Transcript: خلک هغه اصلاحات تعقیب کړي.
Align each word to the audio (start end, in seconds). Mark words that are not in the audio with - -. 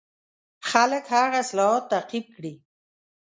خلک 0.69 1.05
هغه 1.15 1.37
اصلاحات 1.43 1.83
تعقیب 1.93 2.25
کړي. 2.35 2.53